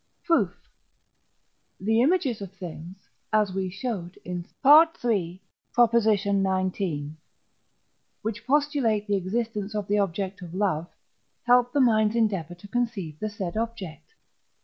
Proof. 0.23 0.67
The 1.79 2.01
images 2.01 2.41
of 2.41 2.51
things 2.51 3.07
(as 3.31 3.53
we 3.53 3.69
showed 3.69 4.17
in 4.25 4.47
III. 4.65 4.87
xix.) 5.77 7.15
which 8.23 8.47
postulate 8.47 9.05
the 9.05 9.15
existence 9.15 9.75
of 9.75 9.87
the 9.87 9.99
object 9.99 10.41
of 10.41 10.55
love, 10.55 10.87
help 11.43 11.71
the 11.71 11.81
mind's 11.81 12.15
endeavour 12.15 12.55
to 12.55 12.67
conceive 12.67 13.19
the 13.19 13.29
said 13.29 13.55
object. 13.55 14.15